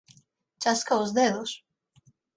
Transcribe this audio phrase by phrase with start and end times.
[0.61, 1.51] Chasca os dedos.